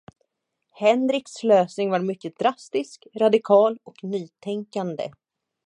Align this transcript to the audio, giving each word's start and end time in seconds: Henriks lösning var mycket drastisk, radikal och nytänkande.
Henriks 0.79 1.43
lösning 1.43 1.89
var 1.89 1.99
mycket 1.99 2.39
drastisk, 2.39 3.07
radikal 3.15 3.79
och 3.83 4.03
nytänkande. 4.03 5.09